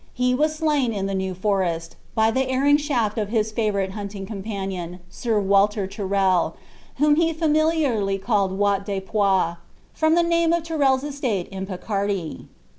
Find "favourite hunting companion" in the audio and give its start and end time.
3.51-4.97